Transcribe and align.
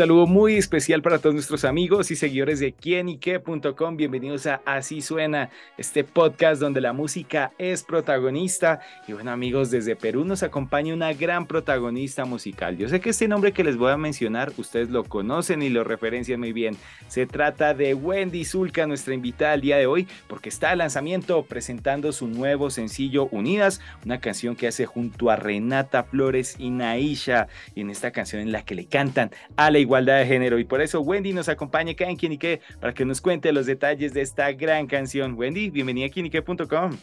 Saludo 0.00 0.26
muy 0.26 0.56
especial 0.56 1.02
para 1.02 1.18
todos 1.18 1.34
nuestros 1.34 1.66
amigos 1.66 2.10
y 2.10 2.16
seguidores 2.16 2.58
de 2.58 2.72
quienique.com. 2.72 3.98
Bienvenidos 3.98 4.46
a 4.46 4.62
Así 4.64 5.02
Suena, 5.02 5.50
este 5.76 6.04
podcast 6.04 6.58
donde 6.58 6.80
la 6.80 6.94
música 6.94 7.52
es 7.58 7.82
protagonista. 7.82 8.80
Y 9.06 9.12
bueno, 9.12 9.30
amigos, 9.30 9.70
desde 9.70 9.96
Perú 9.96 10.24
nos 10.24 10.42
acompaña 10.42 10.94
una 10.94 11.12
gran 11.12 11.44
protagonista 11.44 12.24
musical. 12.24 12.78
Yo 12.78 12.88
sé 12.88 13.00
que 13.00 13.10
este 13.10 13.28
nombre 13.28 13.52
que 13.52 13.62
les 13.62 13.76
voy 13.76 13.92
a 13.92 13.98
mencionar, 13.98 14.54
ustedes 14.56 14.88
lo 14.88 15.04
conocen 15.04 15.60
y 15.60 15.68
lo 15.68 15.84
referencian 15.84 16.40
muy 16.40 16.54
bien. 16.54 16.78
Se 17.08 17.26
trata 17.26 17.74
de 17.74 17.92
Wendy 17.92 18.46
Zulka, 18.46 18.86
nuestra 18.86 19.12
invitada 19.12 19.52
al 19.52 19.60
día 19.60 19.76
de 19.76 19.84
hoy, 19.84 20.08
porque 20.28 20.48
está 20.48 20.70
de 20.70 20.76
lanzamiento 20.76 21.42
presentando 21.42 22.12
su 22.12 22.26
nuevo 22.26 22.70
sencillo 22.70 23.26
Unidas, 23.32 23.82
una 24.02 24.18
canción 24.18 24.56
que 24.56 24.66
hace 24.66 24.86
junto 24.86 25.28
a 25.28 25.36
Renata 25.36 26.04
Flores 26.04 26.56
y 26.58 26.70
Naisha. 26.70 27.48
Y 27.74 27.82
en 27.82 27.90
esta 27.90 28.12
canción 28.12 28.40
en 28.40 28.50
la 28.50 28.64
que 28.64 28.74
le 28.74 28.86
cantan 28.86 29.30
a 29.56 29.70
la 29.70 29.89
igualdad 29.90 30.20
de 30.20 30.26
género. 30.26 30.60
Y 30.60 30.64
por 30.64 30.80
eso 30.80 31.00
Wendy 31.00 31.32
nos 31.32 31.48
acompaña 31.48 31.90
acá 31.92 32.08
en 32.08 32.16
Quinique 32.16 32.60
para 32.80 32.94
que 32.94 33.04
nos 33.04 33.20
cuente 33.20 33.52
los 33.52 33.66
detalles 33.66 34.14
de 34.14 34.20
esta 34.20 34.52
gran 34.52 34.86
canción. 34.86 35.34
Wendy, 35.36 35.68
bienvenida 35.68 36.06
a 36.06 36.10
quinique.com. 36.10 36.96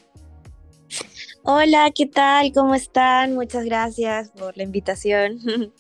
Hola, 1.43 1.91
¿qué 1.93 2.05
tal? 2.05 2.53
¿Cómo 2.53 2.75
están? 2.75 3.35
Muchas 3.35 3.65
gracias 3.65 4.31
por 4.31 4.55
la 4.57 4.63
invitación. 4.63 5.39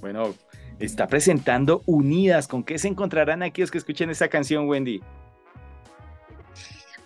Bueno, 0.00 0.34
está 0.78 1.06
presentando 1.08 1.82
Unidas. 1.84 2.48
¿Con 2.48 2.64
qué 2.64 2.78
se 2.78 2.88
encontrarán 2.88 3.42
aquellos 3.42 3.70
que 3.70 3.76
escuchen 3.76 4.08
esta 4.08 4.28
canción, 4.28 4.66
Wendy? 4.66 5.02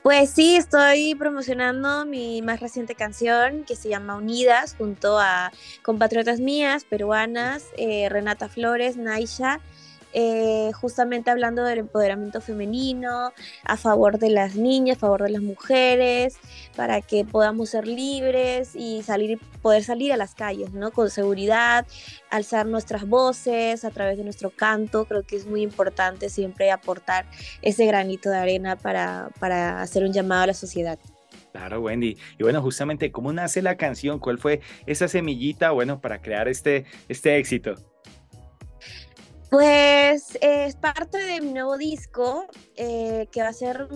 Pues 0.05 0.28
sí, 0.28 0.55
estoy 0.56 1.14
promocionando 1.14 2.05
mi 2.05 2.42
más 2.42 2.60
reciente 2.60 2.94
canción 2.94 3.64
que 3.64 3.74
se 3.74 3.88
llama 3.88 4.16
Unidas 4.16 4.74
junto 4.77 5.19
a 5.19 5.50
compatriotas 5.83 6.41
mías, 6.41 6.84
peruanas, 6.84 7.69
eh, 7.78 8.10
Renata 8.10 8.50
Flores, 8.50 8.98
Naisha 8.98 9.62
eh, 10.15 10.70
justamente 10.73 11.31
hablando 11.31 11.65
del 11.65 11.81
empoderamiento 11.81 12.41
femenino, 12.41 13.33
a 13.65 13.77
favor 13.77 14.19
de 14.19 14.31
las 14.31 14.55
niñas, 14.55 14.97
a 14.97 15.01
favor 15.01 15.25
de 15.25 15.31
las 15.31 15.43
mujeres, 15.43 16.37
para 16.77 17.01
que 17.01 17.25
podamos 17.25 17.71
ser 17.71 17.89
libres 17.89 18.77
y 18.77 19.03
salir, 19.03 19.41
poder 19.61 19.83
salir 19.83 20.12
a 20.12 20.17
las 20.17 20.34
calles, 20.34 20.73
¿no? 20.73 20.93
Con 20.93 21.11
seguridad, 21.11 21.84
alzar 22.31 22.67
nuestras 22.67 23.09
voces 23.09 23.84
a 23.84 23.91
través 23.91 24.17
de 24.17 24.25
nuestro 24.25 24.51
canto. 24.51 25.05
Creo 25.05 25.25
que 25.25 25.34
es 25.34 25.47
muy 25.47 25.62
importante 25.62 26.28
siempre 26.28 26.71
aportar 26.71 27.27
ese 27.61 27.84
granito 27.87 28.31
de 28.31 28.37
arena 28.37 28.77
para, 28.77 29.31
para 29.41 29.83
hacer 29.83 30.05
un 30.05 30.12
llamado 30.12 30.45
a 30.45 30.47
la 30.47 30.55
sociedad. 30.55 30.99
Claro, 31.53 31.81
Wendy. 31.81 32.17
Y 32.39 32.43
bueno, 32.43 32.62
justamente, 32.62 33.12
¿cómo 33.12 33.33
nace 33.33 33.62
la 33.62 33.77
canción? 33.77 34.19
¿Cuál 34.19 34.39
fue 34.39 34.61
esa 34.87 35.09
semillita, 35.09 35.71
bueno, 35.71 36.01
para 36.01 36.21
crear 36.21 36.49
este, 36.49 36.84
este 37.09 37.37
éxito? 37.39 37.94
Pues 39.55 40.36
es 40.41 40.74
parte 40.74 41.16
de 41.16 41.41
mi 41.41 41.52
nuevo 41.52 41.78
disco, 41.78 42.48
eh, 42.74 43.28
que 43.30 43.41
va 43.41 43.50
a 43.50 43.52
ser, 43.52 43.86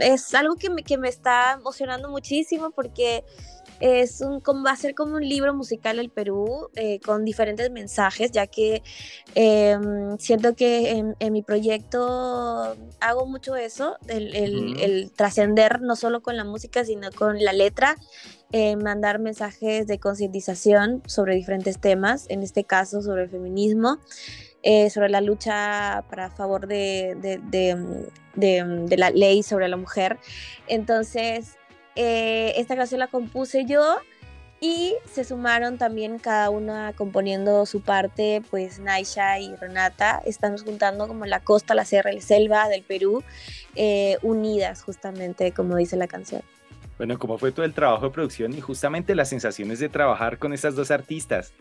es 0.00 0.34
algo 0.34 0.56
que 0.56 0.68
me, 0.68 0.82
que 0.82 0.98
me 0.98 1.08
está 1.08 1.52
emocionando 1.52 2.10
muchísimo 2.10 2.72
porque 2.72 3.22
es 3.78 4.20
un, 4.20 4.42
va 4.66 4.72
a 4.72 4.76
ser 4.76 4.96
como 4.96 5.14
un 5.14 5.28
libro 5.28 5.54
musical 5.54 5.98
del 5.98 6.10
Perú 6.10 6.70
eh, 6.74 6.98
con 6.98 7.24
diferentes 7.24 7.70
mensajes, 7.70 8.32
ya 8.32 8.48
que 8.48 8.82
em, 9.36 10.18
siento 10.18 10.56
que 10.56 10.90
en, 11.20 11.32
mi 11.32 11.42
proyecto 11.42 12.76
hago 12.98 13.26
mucho 13.26 13.54
eso, 13.54 13.98
el, 14.08 15.12
trascender 15.14 15.82
no 15.82 15.94
solo 15.94 16.20
con 16.20 16.36
la 16.36 16.42
música, 16.42 16.84
sino 16.84 17.12
con 17.12 17.38
la 17.44 17.52
letra, 17.52 17.94
eh, 18.50 18.74
mandar 18.74 19.20
mensajes 19.20 19.86
de 19.86 20.00
concientización 20.00 21.02
sobre 21.06 21.36
diferentes 21.36 21.80
temas, 21.80 22.26
en 22.28 22.42
este 22.42 22.64
caso 22.64 23.02
sobre 23.02 23.24
el 23.24 23.30
feminismo. 23.30 23.98
Eh, 24.68 24.90
sobre 24.90 25.08
la 25.10 25.20
lucha 25.20 26.02
para 26.10 26.28
favor 26.28 26.66
de, 26.66 27.14
de, 27.14 28.96
la 28.96 29.10
ley 29.10 29.44
sobre 29.44 29.68
la 29.68 29.76
mujer. 29.76 30.18
Entonces, 30.66 31.56
eh, 31.94 32.52
esta 32.56 32.74
canción 32.74 32.98
la 32.98 33.06
compuse 33.06 33.64
yo 33.64 33.98
y 34.58 34.96
se 35.08 35.22
sumaron 35.22 35.78
también 35.78 36.18
cada 36.18 36.50
una 36.50 36.92
componiendo 36.94 37.64
su 37.64 37.80
parte, 37.80 38.42
pues 38.50 38.80
Naisha 38.80 39.38
y 39.38 39.54
Renata, 39.54 40.20
estamos 40.26 40.64
juntando 40.64 41.06
como 41.06 41.26
la 41.26 41.38
costa, 41.38 41.76
la 41.76 41.84
sierra 41.84 42.10
y 42.10 42.16
la 42.16 42.22
selva 42.22 42.68
del 42.68 42.82
Perú, 42.82 43.22
eh, 43.76 44.18
unidas 44.22 44.82
justamente, 44.82 45.52
como 45.52 45.76
dice 45.76 45.96
la 45.96 46.08
canción. 46.08 46.42
Bueno, 46.98 47.20
¿cómo 47.20 47.38
fue 47.38 47.52
todo 47.52 47.64
el 47.64 47.72
trabajo 47.72 48.06
de 48.06 48.10
producción 48.10 48.52
y 48.52 48.60
justamente 48.60 49.14
las 49.14 49.28
sensaciones 49.28 49.78
de 49.78 49.88
trabajar 49.88 50.38
con 50.38 50.52
esas 50.52 50.74
dos 50.74 50.90
artistas? 50.90 51.52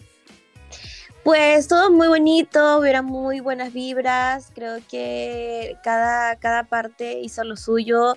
Pues 1.25 1.68
todo 1.68 1.90
muy 1.91 2.08
bonito, 2.08 2.78
hubiera 2.78 3.02
muy 3.02 3.40
buenas 3.40 3.74
vibras, 3.74 4.52
creo 4.53 4.78
que 4.88 5.75
cada, 5.84 6.36
cada 6.36 6.66
parte 6.66 7.19
hizo 7.19 7.44
lo 7.44 7.58
suyo, 7.58 8.16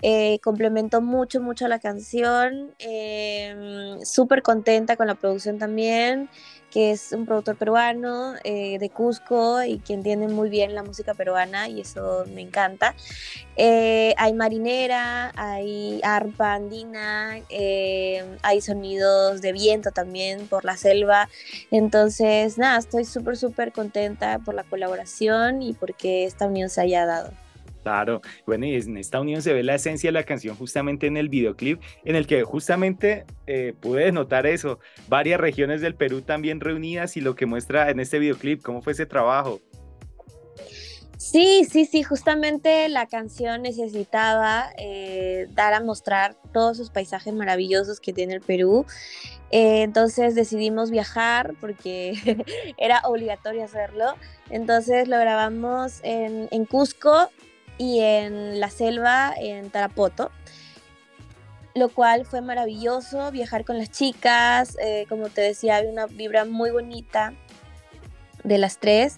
eh, 0.00 0.38
complementó 0.42 1.02
mucho, 1.02 1.42
mucho 1.42 1.68
la 1.68 1.80
canción, 1.80 2.74
eh, 2.78 3.98
súper 4.04 4.40
contenta 4.42 4.96
con 4.96 5.06
la 5.06 5.16
producción 5.16 5.58
también 5.58 6.30
que 6.76 6.90
es 6.90 7.12
un 7.12 7.24
productor 7.24 7.56
peruano 7.56 8.34
eh, 8.44 8.78
de 8.78 8.90
Cusco 8.90 9.62
y 9.62 9.78
que 9.78 9.94
entiende 9.94 10.28
muy 10.28 10.50
bien 10.50 10.74
la 10.74 10.82
música 10.82 11.14
peruana 11.14 11.70
y 11.70 11.80
eso 11.80 12.26
me 12.34 12.42
encanta. 12.42 12.94
Eh, 13.56 14.12
hay 14.18 14.34
marinera, 14.34 15.32
hay 15.36 16.00
arpa 16.02 16.52
andina, 16.52 17.38
eh, 17.48 18.22
hay 18.42 18.60
sonidos 18.60 19.40
de 19.40 19.54
viento 19.54 19.90
también 19.90 20.48
por 20.48 20.66
la 20.66 20.76
selva. 20.76 21.30
Entonces, 21.70 22.58
nada, 22.58 22.76
estoy 22.76 23.06
súper, 23.06 23.38
súper 23.38 23.72
contenta 23.72 24.38
por 24.40 24.54
la 24.54 24.64
colaboración 24.64 25.62
y 25.62 25.72
porque 25.72 26.26
esta 26.26 26.44
unión 26.44 26.68
se 26.68 26.82
haya 26.82 27.06
dado. 27.06 27.45
Claro, 27.86 28.20
bueno, 28.48 28.66
y 28.66 28.74
en 28.74 28.96
esta 28.96 29.20
unión 29.20 29.42
se 29.42 29.52
ve 29.52 29.62
la 29.62 29.76
esencia 29.76 30.08
de 30.08 30.12
la 30.12 30.24
canción 30.24 30.56
justamente 30.56 31.06
en 31.06 31.16
el 31.16 31.28
videoclip, 31.28 31.80
en 32.04 32.16
el 32.16 32.26
que 32.26 32.42
justamente 32.42 33.26
eh, 33.46 33.74
pude 33.78 34.10
notar 34.10 34.44
eso, 34.48 34.80
varias 35.06 35.38
regiones 35.38 35.82
del 35.82 35.94
Perú 35.94 36.22
también 36.22 36.58
reunidas 36.58 37.16
y 37.16 37.20
lo 37.20 37.36
que 37.36 37.46
muestra 37.46 37.88
en 37.88 38.00
este 38.00 38.18
videoclip, 38.18 38.60
¿cómo 38.60 38.82
fue 38.82 38.92
ese 38.92 39.06
trabajo? 39.06 39.60
Sí, 41.16 41.64
sí, 41.70 41.86
sí, 41.86 42.02
justamente 42.02 42.88
la 42.88 43.06
canción 43.06 43.62
necesitaba 43.62 44.70
eh, 44.78 45.46
dar 45.52 45.72
a 45.72 45.80
mostrar 45.80 46.34
todos 46.52 46.78
esos 46.78 46.90
paisajes 46.90 47.32
maravillosos 47.34 48.00
que 48.00 48.12
tiene 48.12 48.34
el 48.34 48.40
Perú. 48.40 48.84
Eh, 49.52 49.82
entonces 49.82 50.34
decidimos 50.34 50.90
viajar 50.90 51.54
porque 51.60 52.44
era 52.78 53.00
obligatorio 53.04 53.62
hacerlo. 53.62 54.16
Entonces 54.50 55.06
lo 55.06 55.20
grabamos 55.20 56.00
en, 56.02 56.48
en 56.50 56.64
Cusco 56.64 57.30
y 57.78 58.00
en 58.00 58.60
la 58.60 58.70
selva 58.70 59.34
en 59.38 59.70
Tarapoto, 59.70 60.30
lo 61.74 61.90
cual 61.90 62.24
fue 62.24 62.40
maravilloso 62.40 63.30
viajar 63.30 63.64
con 63.64 63.78
las 63.78 63.90
chicas, 63.90 64.76
eh, 64.80 65.06
como 65.08 65.28
te 65.28 65.42
decía, 65.42 65.76
había 65.76 65.90
una 65.90 66.06
vibra 66.06 66.44
muy 66.44 66.70
bonita 66.70 67.34
de 68.44 68.58
las 68.58 68.78
tres. 68.78 69.16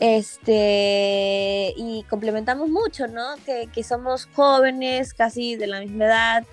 Este, 0.00 1.74
y 1.76 2.02
complementamos 2.10 2.68
mucho, 2.68 3.06
¿no? 3.06 3.36
Que, 3.46 3.84
somos 3.84 4.26
jóvenes, 4.34 5.14
casi 5.14 5.54
de 5.54 5.68
la 5.68 5.78
misma 5.78 6.06
edad, 6.06 6.44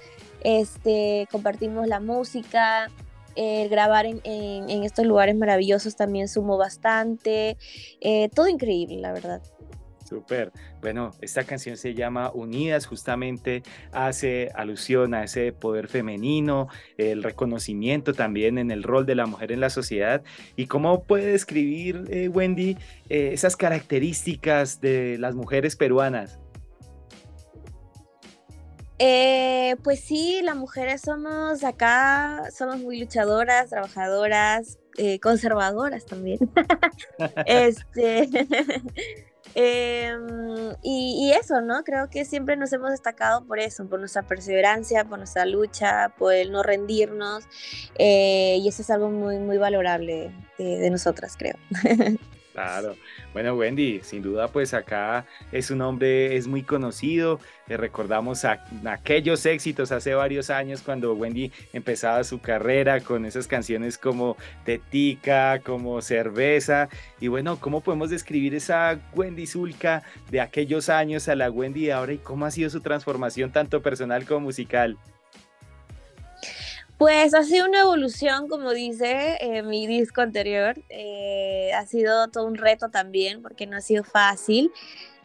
este, 0.43 1.27
compartimos 1.31 1.87
la 1.87 1.99
música, 1.99 2.91
el 3.35 3.69
grabar 3.69 4.05
en, 4.05 4.83
estos 4.83 5.05
lugares 5.05 5.35
maravillosos 5.35 5.95
también 5.95 6.27
sumó 6.27 6.57
bastante, 6.57 7.57
eh, 8.01 8.29
todo 8.35 8.47
increíble, 8.47 8.97
la 8.97 9.13
verdad. 9.13 9.41
Súper. 10.09 10.51
Bueno, 10.81 11.11
esta 11.21 11.43
canción 11.43 11.77
se 11.77 11.93
llama 11.93 12.31
Unidas, 12.33 12.87
justamente 12.87 13.61
hace 13.91 14.49
alusión 14.55 15.13
a 15.13 15.23
ese 15.23 15.51
poder 15.53 15.87
femenino, 15.87 16.67
el 16.97 17.21
reconocimiento 17.21 18.13
también 18.13 18.57
en 18.57 18.71
el 18.71 18.81
rol 18.81 19.05
de 19.05 19.13
la 19.13 19.27
mujer 19.27 19.51
en 19.51 19.59
la 19.59 19.69
sociedad. 19.69 20.23
¿Y 20.55 20.65
cómo 20.65 21.03
puede 21.03 21.27
describir, 21.27 22.05
eh, 22.09 22.27
Wendy, 22.27 22.75
eh, 23.09 23.29
esas 23.33 23.55
características 23.55 24.81
de 24.81 25.19
las 25.19 25.35
mujeres 25.35 25.75
peruanas? 25.75 26.39
Eh, 28.97 29.75
pues 29.83 29.99
sí, 29.99 30.41
las 30.43 30.55
mujeres 30.55 31.01
somos 31.01 31.63
acá, 31.63 32.49
somos 32.51 32.79
muy 32.79 32.99
luchadoras, 32.99 33.69
trabajadoras, 33.69 34.79
conservadoras 35.21 36.05
también. 36.05 36.39
este, 37.45 38.27
Em, 39.61 40.73
y, 40.81 41.33
eso, 41.33 41.59
¿no? 41.59 41.83
Creo 41.83 42.09
que 42.09 42.23
siempre 42.23 42.55
nos 42.55 42.71
hemos 42.71 42.91
destacado 42.91 43.45
por 43.45 43.59
eso, 43.59 43.85
por 43.89 43.99
nuestra 43.99 44.23
perseverancia, 44.23 45.03
por 45.03 45.17
nuestra 45.17 45.45
lucha, 45.45 46.13
por 46.17 46.33
el 46.33 46.53
no 46.53 46.63
rendirnos. 46.63 47.43
Eh, 47.97 48.57
y 48.61 48.69
eso 48.69 48.81
es 48.81 48.89
algo 48.89 49.09
muy, 49.09 49.37
muy 49.37 49.57
valorable 49.57 50.31
de 50.57 50.89
nosotras, 50.89 51.35
creo. 51.37 51.55
Claro. 52.53 52.95
Bueno, 53.31 53.53
Wendy, 53.55 54.01
sin 54.03 54.21
duda, 54.23 54.47
pues 54.47 54.73
acá 54.73 55.25
es 55.51 55.69
un 55.69 55.81
hombre, 55.81 56.35
es 56.35 56.47
muy 56.47 56.63
conocido. 56.63 57.39
Recordamos 57.67 58.43
aquellos 58.43 59.45
éxitos 59.45 59.91
hace 59.91 60.15
varios 60.15 60.49
años 60.49 60.81
cuando 60.81 61.13
Wendy 61.13 61.51
empezaba 61.73 62.23
su 62.23 62.41
carrera 62.41 63.01
con 63.01 63.25
esas 63.25 63.47
canciones 63.47 63.97
como 63.97 64.35
Tetica, 64.65 65.59
como 65.59 66.01
Cerveza. 66.01 66.89
Y 67.19 67.27
bueno, 67.27 67.59
¿cómo 67.59 67.81
podemos 67.81 68.09
describir 68.09 68.55
esa 68.55 68.99
Wendy 69.13 69.45
Zulka 69.45 70.01
de 70.31 70.41
aquellos 70.41 70.89
años 70.89 71.29
a 71.29 71.35
la 71.35 71.51
Wendy 71.51 71.85
de 71.85 71.93
ahora 71.93 72.13
y 72.13 72.17
cómo 72.17 72.45
ha 72.45 72.51
sido 72.51 72.69
su 72.71 72.81
transformación 72.81 73.51
tanto 73.51 73.81
personal 73.83 74.25
como 74.25 74.41
musical? 74.41 74.97
Pues 76.99 77.33
ha 77.33 77.45
sido 77.45 77.65
una 77.65 77.79
evolución, 77.79 78.49
como 78.49 78.71
dice 78.73 79.37
eh, 79.39 79.63
mi 79.63 79.87
disco 79.87 80.19
anterior. 80.19 80.75
Eh, 80.89 81.71
ha 81.73 81.85
sido 81.85 82.27
todo 82.27 82.45
un 82.45 82.55
reto 82.55 82.89
también, 82.89 83.41
porque 83.41 83.65
no 83.67 83.77
ha 83.77 83.81
sido 83.81 84.03
fácil 84.03 84.69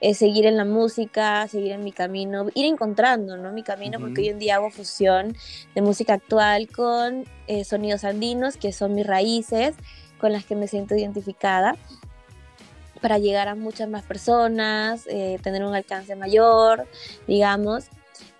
eh, 0.00 0.14
seguir 0.14 0.46
en 0.46 0.56
la 0.56 0.64
música, 0.64 1.48
seguir 1.48 1.72
en 1.72 1.82
mi 1.82 1.90
camino, 1.90 2.46
ir 2.54 2.66
encontrando 2.66 3.36
¿no? 3.36 3.50
mi 3.50 3.64
camino, 3.64 3.98
porque 3.98 4.20
hoy 4.20 4.28
en 4.28 4.38
día 4.38 4.54
hago 4.54 4.70
fusión 4.70 5.36
de 5.74 5.82
música 5.82 6.14
actual 6.14 6.68
con 6.68 7.24
sonidos 7.64 8.04
andinos, 8.04 8.56
que 8.56 8.72
son 8.72 8.94
mis 8.94 9.04
raíces, 9.04 9.74
con 10.20 10.30
las 10.30 10.44
que 10.44 10.54
me 10.54 10.68
siento 10.68 10.94
identificada 10.94 11.74
para 13.00 13.18
llegar 13.18 13.48
a 13.48 13.56
muchas 13.56 13.88
más 13.88 14.04
personas, 14.04 15.06
tener 15.42 15.64
un 15.64 15.74
alcance 15.74 16.14
mayor, 16.14 16.86
digamos. 17.26 17.86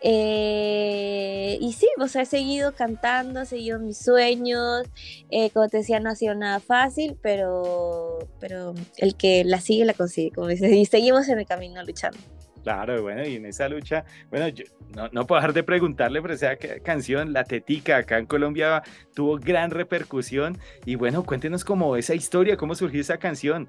Eh, 0.00 1.59
y 1.61 1.73
sí, 1.73 1.88
o 1.99 2.09
sea, 2.09 2.23
he 2.23 2.26
seguido 2.26 2.75
cantando, 2.75 3.41
he 3.41 3.47
seguido 3.47 3.79
mis 3.79 3.99
sueños. 3.99 4.87
Eh, 5.31 5.50
como 5.50 5.69
te 5.69 5.79
decía, 5.79 6.00
no 6.00 6.11
ha 6.11 6.15
sido 6.15 6.35
nada 6.35 6.61
fácil, 6.61 7.17
pero, 7.21 8.19
pero 8.41 8.75
el 8.99 9.17
que 9.17 9.44
la 9.44 9.61
sigue 9.61 9.85
la 9.85 9.94
consigue, 9.94 10.31
como 10.31 10.49
dices, 10.49 10.73
y 10.73 10.85
seguimos 10.87 11.29
en 11.29 11.38
el 11.38 11.47
camino 11.47 11.82
luchando. 11.82 12.19
Claro, 12.65 13.03
bueno, 13.03 13.26
y 13.26 13.37
en 13.37 13.44
esa 13.44 13.69
lucha, 13.69 14.06
bueno, 14.31 14.49
yo 14.49 14.65
no, 14.97 15.09
no 15.12 15.26
puedo 15.26 15.38
dejar 15.38 15.53
de 15.53 15.62
preguntarle, 15.62 16.23
pero 16.23 16.32
esa 16.32 16.56
canción, 16.82 17.35
La 17.35 17.44
Tetica, 17.44 17.99
acá 17.99 18.19
en 18.19 18.25
Colombia 18.25 18.82
tuvo 19.15 19.38
gran 19.38 19.71
repercusión. 19.71 20.59
Y 20.87 20.94
bueno, 20.94 21.25
cuéntenos 21.25 21.62
cómo 21.62 21.97
esa 21.97 22.15
historia, 22.15 22.56
cómo 22.56 22.75
surgió 22.75 23.03
esa 23.03 23.19
canción. 23.19 23.69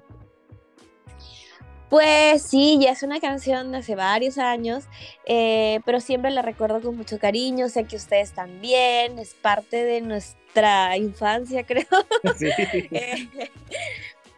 Pues 1.88 2.42
sí, 2.42 2.78
ya 2.80 2.90
es 2.90 3.04
una 3.04 3.20
canción 3.20 3.70
de 3.70 3.78
hace 3.78 3.94
varios 3.94 4.38
años, 4.38 4.84
eh, 5.24 5.80
pero 5.84 6.00
siempre 6.00 6.32
la 6.32 6.42
recuerdo 6.42 6.80
con 6.80 6.96
mucho 6.96 7.18
cariño, 7.18 7.68
sé 7.68 7.84
que 7.84 7.94
ustedes 7.94 8.32
también, 8.32 9.20
es 9.20 9.34
parte 9.34 9.84
de 9.84 10.00
nuestra 10.00 10.96
infancia, 10.96 11.62
creo. 11.66 11.86
Eh, 12.90 13.28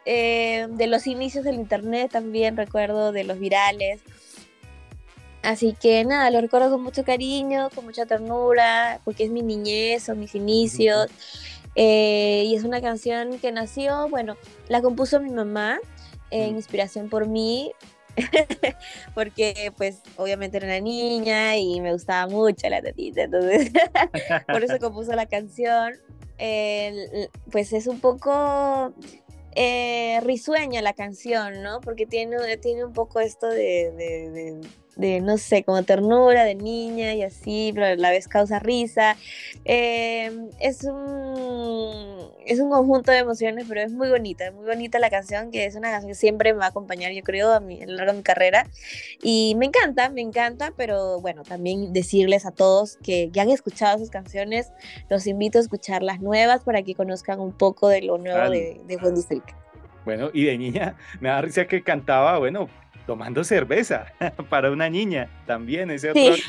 eh, 0.05 0.67
de 0.69 0.87
los 0.89 1.07
inicios 1.07 1.45
del 1.45 1.55
internet 1.55 2.11
también 2.13 2.57
recuerdo, 2.57 3.13
de 3.13 3.25
los 3.25 3.39
virales. 3.39 4.03
Así 5.43 5.75
que 5.81 6.05
nada, 6.05 6.31
lo 6.31 6.43
recuerdo 6.43 6.71
con 6.71 6.83
mucho 6.83 7.03
cariño, 7.05 7.71
con 7.75 7.87
mucha 7.87 8.05
ternura, 8.05 9.01
porque 9.05 9.25
es 9.25 9.31
mi 9.31 9.41
niñez, 9.41 10.03
son 10.03 10.19
mis 10.21 10.35
inicios. 10.35 11.09
y 11.75 12.55
es 12.55 12.65
una 12.65 12.83
canción 12.83 13.39
que 13.39 13.53
nació, 13.53 14.09
bueno, 14.11 14.37
la 14.69 14.83
compuso 14.83 15.21
mi 15.21 15.31
mamá 15.31 15.79
en 16.31 16.57
inspiración 16.57 17.09
por 17.09 17.27
mí, 17.27 17.73
porque 19.15 19.73
pues 19.77 20.01
obviamente 20.17 20.57
era 20.57 20.67
una 20.67 20.81
niña 20.81 21.57
y 21.57 21.81
me 21.81 21.93
gustaba 21.93 22.27
mucho 22.27 22.69
la 22.69 22.83
tetita, 22.83 23.23
entonces 23.23 23.71
por 24.49 24.65
eso 24.65 24.79
compuso 24.81 25.13
la 25.13 25.27
canción. 25.27 25.95
pues 27.51 27.73
es 27.73 27.87
un 27.87 28.01
poco 28.01 28.93
eh, 29.55 30.21
risueña 30.23 30.83
la 30.83 30.93
canción, 30.93 31.63
¿no? 31.63 31.81
Porque 31.81 32.07
tiene, 32.07 32.57
tiene 32.59 32.85
un 32.85 32.93
poco 32.93 33.21
esto 33.21 33.49
de 33.49 33.93
de, 33.93 34.61
no 34.99 35.39
sé, 35.39 35.63
como 35.63 35.83
ternura 35.85 36.45
de 36.45 36.57
niña 36.57 37.15
y 37.15 37.23
así, 37.23 37.71
pero 37.75 37.87
a 37.87 37.95
la 37.95 38.11
vez 38.11 38.27
causa 38.27 38.59
risa. 38.59 39.17
Em, 39.65 40.49
es, 40.59 40.85
un, 40.85 42.31
es 42.45 42.59
un 42.59 42.71
conjunto 42.71 43.13
de 43.13 43.19
emociones, 43.19 43.67
pero 43.69 43.81
es 43.81 43.93
muy 43.93 44.09
bonita, 44.09 44.47
es 44.47 44.55
muy 44.55 44.67
bonita 44.67 44.99
la 44.99 45.09
canción, 45.09 45.51
que 45.51 45.67
es 45.67 45.77
una 45.77 45.91
canción 45.91 46.09
que 46.09 46.15
siempre 46.17 46.53
me 46.53 46.59
va 46.61 46.67
a 46.67 46.69
acompañar, 46.69 47.13
yo 47.13 47.23
creo, 47.23 47.53
a, 47.53 47.61
mí, 47.61 47.81
a 47.81 47.87
lo 47.87 47.95
largo 47.95 48.13
de 48.13 48.19
mi 48.19 48.25
carrera. 48.25 48.67
Y 49.23 49.55
me 49.57 49.67
encanta, 49.67 50.11
me 50.11 50.21
encanta, 50.21 50.73
pero 50.77 51.21
bueno, 51.21 51.45
también 51.45 51.93
decirles 51.93 52.45
a 52.45 52.51
todos 52.51 52.99
que 53.03 53.31
ya 53.31 53.43
han 53.43 53.51
escuchado 53.51 53.99
sus 53.99 54.11
canciones, 54.11 54.73
los 55.09 55.27
invito 55.27 55.59
a 55.59 55.63
escuchar 55.63 56.03
las 56.03 56.21
nuevas 56.21 56.65
para 56.65 56.83
que 56.83 56.95
conozcan 56.95 57.39
un 57.41 57.53
poco 57.53 57.89
de 57.89 58.03
lo 58.03 58.19
nuevo 58.19 58.51
de, 58.51 58.81
de 58.85 58.97
Wendy 58.97 59.23
Bueno, 60.05 60.31
y 60.33 60.45
de 60.45 60.59
niña 60.59 60.97
me 61.21 61.29
da 61.29 61.41
risa 61.41 61.67
que 61.67 61.83
cantaba, 61.85 62.39
bueno, 62.39 62.69
tomando 63.09 63.43
cerveza 63.43 64.13
para 64.51 64.71
una 64.71 64.91
niña 64.91 65.31
también 65.47 65.91
ese 65.91 66.11
otro 66.11 66.23
sí. 66.37 66.43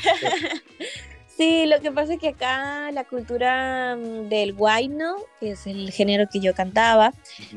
sí. 1.26 1.66
lo 1.66 1.80
que 1.80 1.90
pasa 1.90 2.12
es 2.12 2.20
que 2.20 2.28
acá 2.28 2.90
la 2.92 3.04
cultura 3.04 3.96
mm, 3.96 4.28
del 4.28 4.52
guayno, 4.52 5.16
que 5.40 5.52
es 5.52 5.66
el 5.66 5.90
género 5.90 6.28
que 6.30 6.38
yo 6.40 6.54
cantaba, 6.54 7.14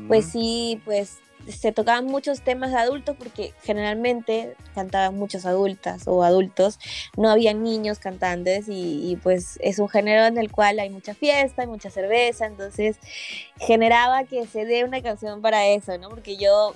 pues 0.08 0.24
sí, 0.24 0.80
pues 0.86 1.18
se 1.46 1.70
tocaban 1.72 2.06
muchos 2.06 2.40
temas 2.40 2.70
de 2.70 2.78
adultos 2.78 3.14
porque 3.18 3.52
generalmente 3.62 4.56
cantaban 4.74 5.14
muchas 5.14 5.44
adultas 5.44 6.04
o 6.06 6.24
adultos, 6.24 6.78
no 7.18 7.28
había 7.28 7.52
niños 7.52 7.98
cantantes 7.98 8.70
y, 8.70 9.10
y, 9.10 9.16
pues 9.16 9.58
es 9.60 9.80
un 9.80 9.90
género 9.90 10.24
en 10.24 10.38
el 10.38 10.50
cual 10.50 10.78
hay 10.78 10.88
mucha 10.88 11.12
fiesta, 11.12 11.60
hay 11.60 11.68
mucha 11.68 11.90
cerveza, 11.90 12.46
entonces 12.46 12.96
generaba 13.58 14.24
que 14.24 14.46
se 14.46 14.64
dé 14.64 14.82
una 14.82 15.02
canción 15.02 15.42
para 15.42 15.66
eso, 15.66 15.98
¿no? 15.98 16.08
Porque 16.08 16.38
yo 16.38 16.74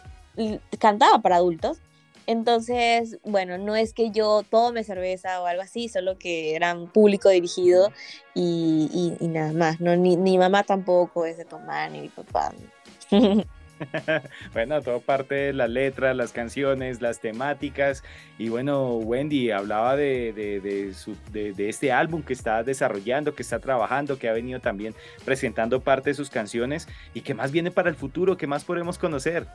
cantaba 0.78 1.20
para 1.20 1.36
adultos, 1.36 1.78
entonces, 2.28 3.18
bueno, 3.24 3.56
no 3.56 3.74
es 3.74 3.94
que 3.94 4.10
yo 4.10 4.44
tome 4.48 4.84
cerveza 4.84 5.40
o 5.40 5.46
algo 5.46 5.62
así, 5.62 5.88
solo 5.88 6.18
que 6.18 6.54
era 6.54 6.74
un 6.74 6.86
público 6.86 7.30
dirigido 7.30 7.90
y, 8.34 9.16
nada 9.22 9.52
más, 9.52 9.80
¿no? 9.80 9.96
Ni, 9.96 10.16
ni, 10.16 10.36
mamá 10.36 10.62
tampoco 10.62 11.24
es 11.24 11.38
de 11.38 11.46
tomar, 11.46 11.90
ni 11.90 12.02
mi 12.02 12.08
papá. 12.08 12.52
bueno, 14.52 14.82
todo 14.82 15.00
parte 15.00 15.34
de 15.34 15.52
las 15.52 15.70
letras, 15.70 16.14
las 16.16 16.32
canciones, 16.32 17.00
las 17.00 17.20
temáticas. 17.20 18.04
Y 18.38 18.48
bueno, 18.48 18.96
Wendy 18.96 19.50
hablaba 19.50 19.96
de, 19.96 20.32
de, 20.32 20.60
de, 21.54 21.68
este 21.68 21.92
álbum 21.92 22.22
que 22.22 22.32
está 22.32 22.62
desarrollando, 22.62 23.34
que 23.34 23.42
está 23.42 23.58
trabajando, 23.58 24.18
que 24.18 24.28
ha 24.28 24.32
venido 24.32 24.60
también 24.60 24.94
presentando 25.24 25.80
parte 25.80 26.10
de 26.10 26.14
sus 26.14 26.30
canciones 26.30 26.88
y 27.14 27.22
que 27.22 27.34
más 27.34 27.52
viene 27.52 27.70
para 27.70 27.88
el 27.88 27.96
futuro, 27.96 28.36
que 28.36 28.46
más 28.46 28.64
podemos 28.64 28.98
conocer. 28.98 29.46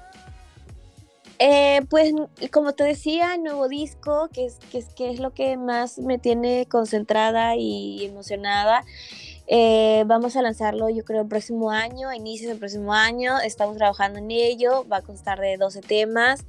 Eh, 1.46 1.82
pues 1.90 2.14
como 2.52 2.72
te 2.72 2.86
decía, 2.86 3.36
nuevo 3.36 3.68
disco, 3.68 4.30
que 4.32 4.46
es, 4.46 4.60
que, 4.72 4.78
es, 4.78 4.94
que 4.94 5.12
es 5.12 5.20
lo 5.20 5.34
que 5.34 5.58
más 5.58 6.00
me 6.00 6.18
tiene 6.18 6.68
concentrada 6.70 7.58
y 7.58 8.06
emocionada. 8.06 8.86
Eh, 9.48 10.04
vamos 10.08 10.38
a 10.38 10.42
lanzarlo 10.42 10.90
yo 10.90 11.04
creo 11.04 11.24
el 11.24 11.28
próximo 11.28 11.70
año, 11.70 12.08
a 12.08 12.16
inicios 12.16 12.50
del 12.50 12.60
próximo 12.60 12.94
año. 12.94 13.40
Estamos 13.40 13.78
trabajando 13.78 14.20
en 14.20 14.32
ello. 14.32 14.86
Va 14.92 14.98
a 14.98 15.02
constar 15.02 15.40
de 15.40 15.58
12 15.58 15.82
temas. 15.82 16.46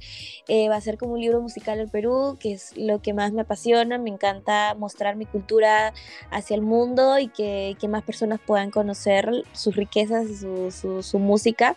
Eh, 0.47 0.69
va 0.69 0.77
a 0.77 0.81
ser 0.81 0.97
como 0.97 1.13
un 1.13 1.21
libro 1.21 1.41
musical 1.41 1.77
del 1.77 1.89
Perú, 1.89 2.37
que 2.39 2.53
es 2.53 2.75
lo 2.77 3.01
que 3.01 3.13
más 3.13 3.33
me 3.33 3.41
apasiona. 3.41 3.97
Me 3.97 4.09
encanta 4.09 4.75
mostrar 4.75 5.15
mi 5.15 5.25
cultura 5.25 5.93
hacia 6.31 6.55
el 6.55 6.61
mundo 6.61 7.19
y 7.19 7.27
que, 7.27 7.75
que 7.79 7.87
más 7.87 8.03
personas 8.03 8.39
puedan 8.45 8.71
conocer 8.71 9.29
sus 9.51 9.75
riquezas 9.75 10.29
y 10.29 10.35
su, 10.35 11.01
su, 11.01 11.19
música. 11.19 11.75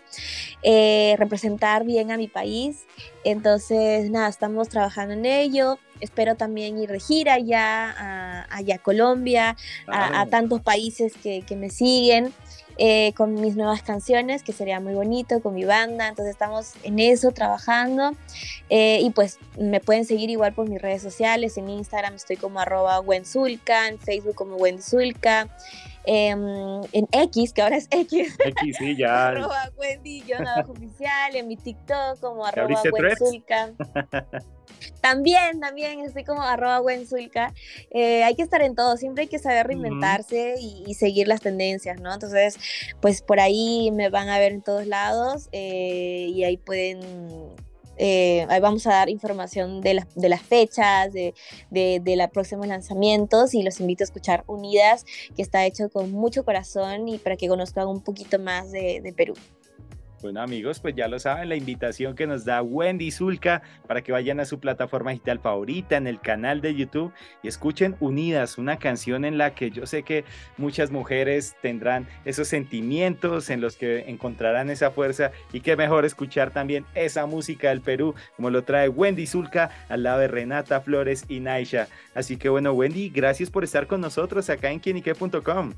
Eh, 0.63 1.17
representar 1.19 1.85
bien 1.85 2.11
a 2.11 2.17
mi 2.17 2.29
país. 2.29 2.87
Entonces, 3.25 4.11
nada, 4.11 4.29
estamos 4.29 4.69
trabajando 4.69 5.15
en 5.15 5.27
ello 5.27 5.79
espero 6.01 6.35
también 6.35 6.79
ir 6.79 6.91
de 6.91 7.01
gira 7.01 7.39
ya 7.39 7.95
a, 7.97 8.57
allá 8.57 8.77
a 8.77 8.79
Colombia, 8.79 9.57
a, 9.87 10.27
tantos 10.27 10.61
países 10.61 11.13
que, 11.23 11.43
que 11.43 11.57
me 11.57 11.71
siguen. 11.71 12.33
Eh, 12.81 13.13
con 13.17 13.35
mis 13.35 13.57
nuevas 13.57 13.83
canciones, 13.83 14.45
que 14.45 14.53
sería 14.53 14.79
muy 14.79 14.95
bonito, 14.95 15.43
con 15.43 15.53
mi 15.53 15.65
banda, 15.65 16.07
entonces 16.07 16.31
estamos 16.31 16.75
en 16.85 17.01
eso 17.01 17.33
trabajando. 17.33 18.13
Eh, 18.71 19.01
y 19.03 19.11
pues 19.11 19.41
me 19.59 19.81
pueden 19.81 20.05
seguir 20.05 20.31
igual 20.31 20.53
por 20.53 20.69
mis 20.69 20.81
redes 20.81 21.03
sociales, 21.03 21.57
en 21.59 21.69
Instagram 21.69 22.15
estoy 22.15 22.37
como 22.37 22.61
arroba 22.61 23.01
Wenzulka, 23.01 23.89
en 23.89 23.99
Facebook 23.99 24.37
como 24.37 24.55
Wendy 24.55 24.83
Em, 26.11 26.41
en 26.93 27.07
X, 27.13 27.53
que 27.53 27.61
ahora 27.61 27.77
es 27.77 27.87
X, 27.91 28.35
X 28.43 28.77
sí, 28.79 28.97
ya. 28.97 29.29
arroba 29.29 29.71
Wendy, 29.77 30.25
oficial, 30.67 31.37
en 31.37 31.49
mi 31.49 31.57
TikTok 31.59 32.19
como 32.19 32.47
arroba 32.47 32.81
Wenzulka. 32.91 33.73
También, 35.03 35.61
también 35.61 36.01
estoy 36.01 36.25
como 36.25 36.41
arroba 36.41 36.81
Wenzulka. 36.81 37.53
Eh, 37.91 38.23
hay 38.25 38.35
que 38.37 38.43
estar 38.43 38.63
en 38.63 38.75
todo, 38.75 38.97
siempre 38.97 39.23
hay 39.23 39.29
que 39.29 39.39
saber 39.39 39.67
reinventarse 39.67 40.55
y, 40.59 40.95
seguir 40.95 41.29
las 41.29 41.41
tendencias, 41.41 42.01
¿no? 42.01 42.15
Entonces, 42.15 42.57
pues 43.01 43.21
por 43.21 43.39
ahí 43.41 43.91
me 43.93 44.09
van 44.09 44.29
a 44.29 44.39
ver 44.39 44.53
en 44.53 44.63
todos 44.63 44.87
lados 44.87 45.49
eh, 45.53 46.31
y 46.31 46.45
ahí 46.45 46.57
pueden 46.57 47.01
Eh, 47.99 48.47
ahí 48.49 48.61
vamos 48.61 48.87
a 48.87 48.91
dar 48.91 49.09
información 49.11 49.81
de, 49.81 50.03
de 50.15 50.29
las 50.29 50.43
fechas, 50.43 51.13
de, 51.13 51.35
de, 51.71 52.01
de 52.03 52.17
los 52.17 52.31
próximos 52.31 52.67
lanzamientos 52.67 53.55
y 53.55 53.63
los 53.63 53.81
invito 53.81 54.05
a 54.05 54.07
escuchar 54.07 54.45
Unidas, 54.47 55.05
que 55.37 55.43
está 55.43 55.67
hecho 55.67 55.91
con 55.91 56.11
mucho 56.13 56.45
corazón 56.45 57.09
y 57.09 57.19
para 57.19 57.37
que 57.37 57.49
conozcan 57.49 57.89
un 57.89 58.01
poquito 58.01 58.39
más 58.39 58.71
de 58.71 59.13
Perú. 59.17 59.35
Bueno 60.21 60.43
amigos, 60.43 60.81
pues 60.81 60.97
ya 60.97 61.07
lo 61.07 61.21
saben, 61.21 61.49
la 61.49 61.55
invitación 61.55 62.17
que 62.17 62.27
nos 62.27 62.45
da 62.45 62.61
Wendy 62.61 63.13
Zulka 63.13 63.63
para 63.87 64.03
que 64.03 64.11
vayan 64.11 64.41
a 64.41 64.47
su 64.47 64.59
plataforma 64.59 65.13
digital 65.13 65.39
favorita 65.39 65.97
en 65.97 66.09
el 66.09 66.21
canal 66.21 66.61
de 66.61 66.75
YouTube 66.75 67.13
y 67.41 67.47
escuchen 67.47 67.95
Unidas, 68.01 68.59
una 68.59 68.81
canción 68.81 69.25
en 69.25 69.39
la 69.39 69.55
que 69.55 69.71
yo 69.71 69.87
sé 69.87 70.03
que 70.03 70.25
muchas 70.57 70.91
mujeres 70.91 71.55
tendrán 71.63 72.09
esos 72.25 72.49
sentimientos 72.49 73.49
en 73.49 73.61
los 73.61 73.77
que 73.77 74.11
encontrarán 74.11 74.71
esa 74.71 74.91
fuerza 74.91 75.31
y 75.53 75.61
qué 75.61 75.77
mejor 75.77 76.05
escuchar 76.05 76.51
también 76.51 76.85
esa 76.97 77.27
música 77.27 77.69
del 77.69 77.81
Perú 77.81 78.17
como 78.35 78.51
lo 78.51 78.65
trae 78.65 78.89
Wendy 78.89 79.25
Zulka 79.25 79.71
al 79.89 80.03
lado 80.03 80.19
de 80.19 80.27
Renata 80.27 80.81
Flores 80.81 81.27
y 81.29 81.39
Naisha. 81.39 81.87
Así 82.17 82.39
que 82.39 82.49
bueno 82.49 82.73
Wendy, 82.73 83.11
gracias 83.11 83.51
por 83.51 83.63
estar 83.63 83.87
con 83.87 84.01
nosotros 84.01 84.51
acá 84.51 84.73
en 84.73 84.81
quienique.com. 84.81 85.75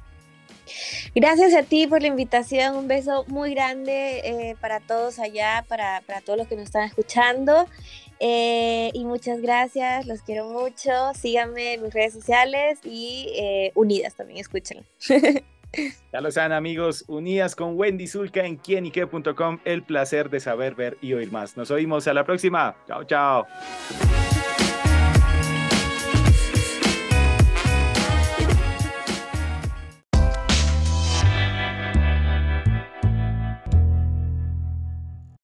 Gracias 1.14 1.54
a 1.54 1.62
ti 1.62 1.86
por 1.86 2.02
la 2.02 2.08
invitación, 2.08 2.76
un 2.76 2.88
beso 2.88 3.24
muy 3.28 3.54
grande 3.54 4.20
eh, 4.24 4.56
para 4.60 4.80
todos 4.80 5.18
allá, 5.18 5.64
para, 5.68 6.02
para, 6.06 6.20
todos 6.20 6.38
los 6.38 6.48
que 6.48 6.56
nos 6.56 6.64
están 6.64 6.84
escuchando. 6.84 7.66
Eh, 8.18 8.90
y 8.92 9.04
muchas 9.04 9.40
gracias, 9.40 10.06
los 10.06 10.22
quiero 10.22 10.46
mucho. 10.48 10.92
Síganme 11.14 11.74
en 11.74 11.82
mis 11.82 11.94
redes 11.94 12.12
sociales 12.12 12.78
y 12.84 13.32
eh, 13.34 13.72
unidas 13.74 14.14
también, 14.14 14.40
escúchenlo. 14.40 14.84
Ya 16.12 16.20
lo 16.20 16.32
saben 16.32 16.50
amigos, 16.50 17.04
unidas 17.06 17.54
con 17.54 17.78
Wendy 17.78 18.08
Zulka 18.08 18.44
en 18.44 18.56
quienique.com, 18.56 19.60
el 19.64 19.84
placer 19.84 20.28
de 20.28 20.40
saber, 20.40 20.74
ver 20.74 20.98
y 21.00 21.12
oír 21.14 21.30
más. 21.30 21.56
Nos 21.56 21.70
oímos 21.70 22.08
a 22.08 22.14
la 22.14 22.24
próxima. 22.24 22.76
Chao, 22.88 23.04
chao. 23.04 23.46